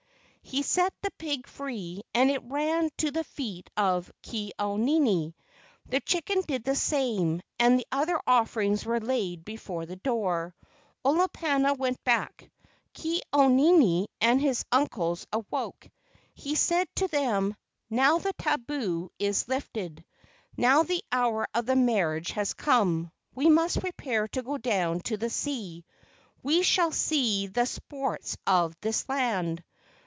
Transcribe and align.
He 0.43 0.63
set 0.63 0.93
the 1.01 1.11
pig 1.11 1.47
free 1.47 2.01
and 2.13 2.29
it 2.29 2.43
ran 2.43 2.89
to 2.97 3.09
the 3.11 3.23
feet 3.23 3.69
of 3.77 4.11
Ke 4.21 4.51
au 4.59 4.75
nini. 4.75 5.33
The 5.85 6.01
chicken 6.01 6.41
did 6.45 6.65
the 6.65 6.75
same, 6.75 7.41
and 7.57 7.79
the 7.79 7.85
other 7.89 8.19
offerings 8.27 8.83
were 8.85 8.99
laid 8.99 9.45
before 9.45 9.85
the 9.85 9.95
door. 9.95 10.53
Olo 11.05 11.29
pana 11.29 11.73
went 11.75 12.03
back. 12.03 12.49
Ke 12.93 13.21
au 13.31 13.47
nini 13.47 14.09
and 14.19 14.41
his 14.41 14.65
uncles 14.73 15.25
awoke. 15.31 15.87
He 16.33 16.55
said 16.55 16.89
to 16.97 17.07
them: 17.07 17.55
"Now 17.89 18.17
the 18.17 18.33
tabu 18.33 19.09
is 19.17 19.47
lifted. 19.47 20.03
Now 20.57 20.83
the 20.83 21.01
hour 21.13 21.47
of 21.53 21.65
the 21.65 21.77
marriage 21.77 22.31
has 22.31 22.53
come. 22.53 23.09
We 23.33 23.47
must 23.47 23.79
prepare 23.79 24.27
to 24.29 24.43
go 24.43 24.57
down 24.57 24.99
to 25.01 25.15
the 25.15 25.29
sea. 25.29 25.85
We 26.43 26.61
shall 26.61 26.91
see 26.91 27.47
the 27.47 27.65
sports 27.65 28.37
of 28.45 28.75
this 28.81 29.07
land. 29.07 29.63